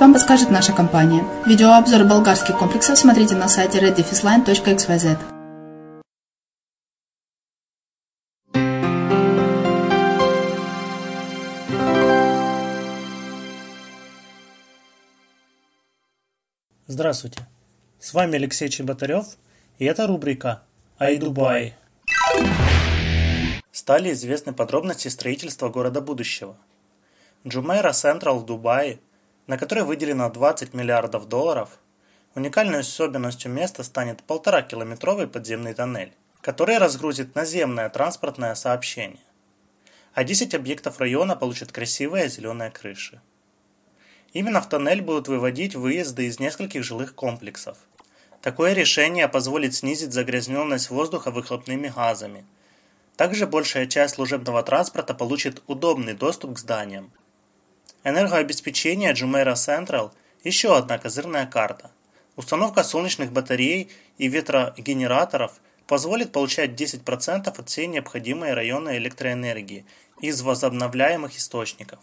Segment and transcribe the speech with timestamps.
[0.00, 1.22] вам подскажет наша компания.
[1.44, 5.18] Видеообзор болгарских комплексов смотрите на сайте reddefisline.xyz.
[16.86, 17.46] Здравствуйте,
[18.00, 19.26] с вами Алексей Чеботарев,
[19.78, 20.62] и это рубрика
[20.98, 21.74] «Ай Дубай».
[23.72, 26.56] стали известны подробности строительства города будущего.
[27.46, 29.00] Джумейра Централ в Дубае,
[29.46, 31.78] на который выделено 20 миллиардов долларов,
[32.34, 39.22] уникальной особенностью места станет полтора-километровый подземный тоннель, который разгрузит наземное транспортное сообщение.
[40.14, 43.20] А 10 объектов района получат красивые зеленые крыши.
[44.32, 47.78] Именно в тоннель будут выводить выезды из нескольких жилых комплексов.
[48.42, 52.44] Такое решение позволит снизить загрязненность воздуха выхлопными газами.
[53.16, 57.10] Также большая часть служебного транспорта получит удобный доступ к зданиям.
[58.08, 60.12] Энергообеспечение Jumeirah Central–
[60.44, 61.90] еще одна козырная карта.
[62.36, 65.54] Установка солнечных батарей и ветрогенераторов
[65.88, 69.84] позволит получать 10% от всей необходимой районной электроэнергии
[70.20, 71.98] из возобновляемых источников.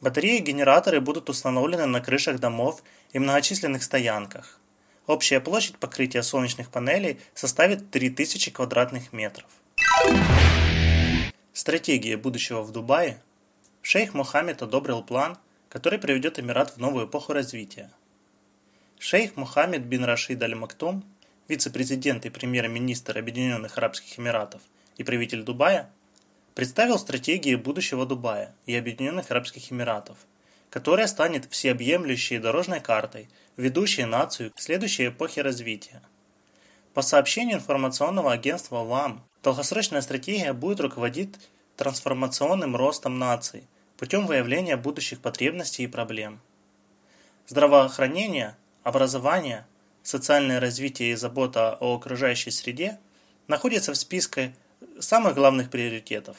[0.00, 2.82] Батареи и генераторы будут установлены на крышах домов
[3.12, 4.58] и многочисленных стоянках.
[5.06, 9.46] Общая площадь покрытия солнечных панелей составит 3000 квадратных метров.
[11.52, 13.20] Стратегия будущего в Дубае.
[13.86, 15.36] Шейх Мухаммед одобрил план,
[15.68, 17.90] который приведет Эмират в новую эпоху развития.
[18.98, 21.04] Шейх Мухаммед бин Рашид Аль-Мактум,
[21.48, 24.62] вице-президент и премьер-министр Объединенных Арабских Эмиратов
[24.96, 25.90] и правитель Дубая,
[26.54, 30.16] представил стратегии будущего Дубая и Объединенных Арабских Эмиратов,
[30.70, 33.28] которая станет всеобъемлющей дорожной картой,
[33.58, 36.00] ведущей нацию к следующей эпохе развития.
[36.94, 41.34] По сообщению информационного агентства ВАМ, долгосрочная стратегия будет руководить
[41.76, 43.64] трансформационным ростом наций
[43.96, 46.40] путем выявления будущих потребностей и проблем.
[47.46, 49.66] Здравоохранение, образование,
[50.02, 52.98] социальное развитие и забота о окружающей среде
[53.48, 54.54] находятся в списке
[54.98, 56.36] самых главных приоритетов.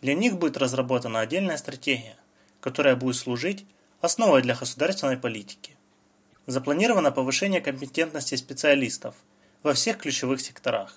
[0.00, 2.16] Для них будет разработана отдельная стратегия,
[2.60, 3.64] которая будет служить
[4.00, 5.76] основой для государственной политики.
[6.46, 9.14] Запланировано повышение компетентности специалистов
[9.62, 10.94] во всех ключевых секторах,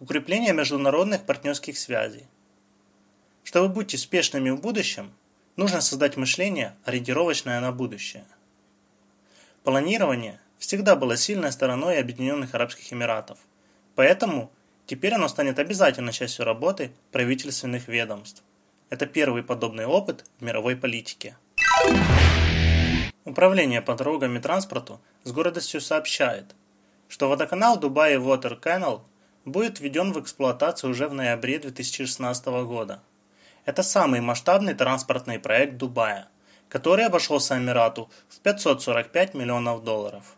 [0.00, 2.26] укрепление международных партнерских связей.
[3.42, 5.12] Чтобы быть успешными в будущем,
[5.56, 8.24] нужно создать мышление, ориентировочное на будущее.
[9.64, 13.38] Планирование всегда было сильной стороной Объединенных Арабских Эмиратов,
[13.94, 14.50] поэтому–
[14.86, 18.42] Теперь оно станет обязательной частью работы правительственных ведомств.
[18.90, 21.36] Это первый подобный опыт в мировой политике.
[23.24, 26.54] Управление по дорогам и транспорту с гордостью сообщает,
[27.08, 29.00] что водоканал Dubai Water Canal
[29.44, 33.00] будет введен в эксплуатацию уже в ноябре 2016 года.
[33.64, 36.28] Это самый масштабный транспортный проект Дубая,
[36.68, 40.36] который обошелся Эмирату в 545 миллионов долларов.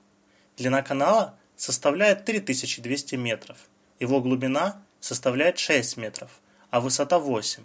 [0.56, 3.58] Длина канала составляет 3200 метров–
[4.00, 6.30] его глубина составляет 6 метров,
[6.70, 7.64] а высота 8.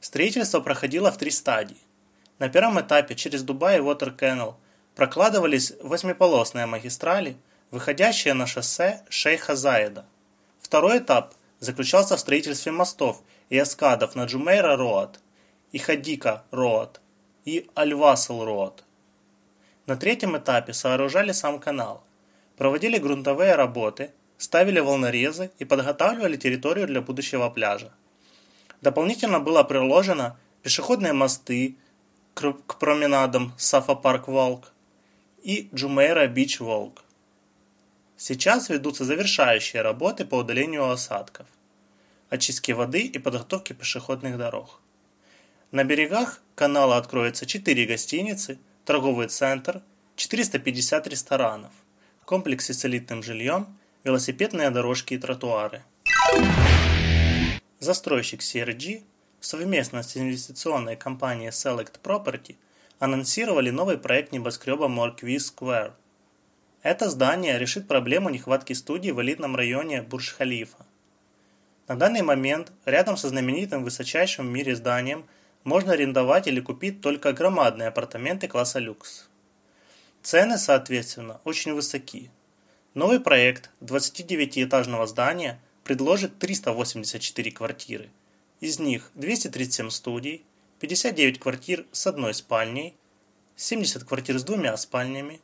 [0.00, 1.76] Строительство проходило в три стадии.
[2.38, 4.54] На первом этапе через Дубай и Water Canal
[4.94, 7.36] прокладывались восьмиполосные магистрали,
[7.70, 10.06] выходящие на шоссе Шейха Заеда.
[10.60, 15.20] Второй этап заключался в строительстве мостов и эскадов на Джумейра Роад
[15.72, 17.00] и Хадика Роад
[17.44, 18.84] и Аль-Васл Роад.
[19.86, 22.04] На третьем этапе сооружали сам канал,
[22.56, 27.92] проводили грунтовые работы– ставили волнорезы и подготавливали территорию для будущего пляжа.
[28.80, 31.76] Дополнительно было приложено пешеходные мосты
[32.34, 34.72] к променадам Сафа Парк Волк
[35.42, 37.02] и Джумейра Бич Волк.
[38.18, 41.46] Сейчас ведутся завершающие работы по удалению осадков,
[42.30, 44.80] очистке воды и подготовке пешеходных дорог.
[45.70, 49.82] На берегах канала откроется 4 гостиницы, торговый центр,
[50.16, 51.72] 450 ресторанов,
[52.24, 53.66] комплексы с элитным жильем–
[54.06, 55.82] велосипедные дорожки и тротуары.
[57.80, 59.02] Застройщик CRG
[59.40, 62.54] совместно с инвестиционной компанией Select Property
[63.00, 65.92] анонсировали новый проект небоскреба Morquis Square.
[66.82, 70.86] Это здание решит проблему нехватки студий в элитном районе Бурж-Халифа.
[71.88, 75.24] На данный момент рядом со знаменитым высочайшим в мире зданием
[75.62, 79.28] можно арендовать или купить только громадные апартаменты класса люкс.
[80.22, 82.30] Цены, соответственно, очень высоки.
[82.94, 88.10] Новый проект 29-этажного здания предложит 384 квартиры.
[88.60, 90.44] Из них 237 студий,
[90.80, 92.96] 59 квартир с одной спальней,
[93.54, 95.40] 70 квартир с двумя спальнями,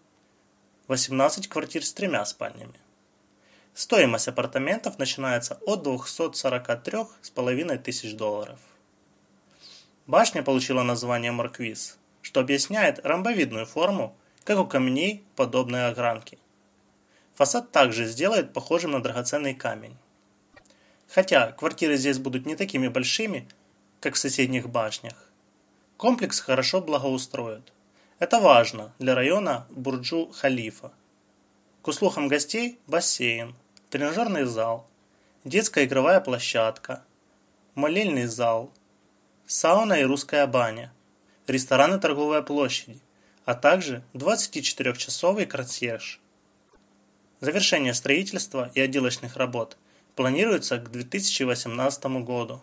[0.89, 2.82] 18 квартир с тремя спальнями.
[3.75, 8.61] Стоимость апартаментов начинается от 243,5 тысяч долларов.
[10.07, 14.15] Башня получила название Марквиз, что объясняет ромбовидную форму,
[14.45, 16.39] как у камней подобной огранки.
[17.35, 19.97] Фасад также сделает похожим на драгоценный камень.
[21.09, 23.49] Хотя квартиры здесь будут не такими большими,
[24.01, 25.31] как в соседних башнях.
[25.97, 27.73] Комплекс хорошо благоустроят.
[28.19, 30.91] Это важно для района Бурджу-Халифа.
[31.81, 33.55] К услугам гостей– бассейн,
[33.93, 34.89] тренажерный зал,
[35.45, 37.05] детская игровая площадка,
[37.75, 38.73] молельный зал,
[39.47, 40.91] сауна и русская баня,
[41.47, 42.99] ресторан и торговая площади,
[43.45, 46.21] а также 24-часовый консьерж.
[47.41, 49.77] Завершение строительства и отделочных работ
[50.17, 52.61] планируется к 2018 году.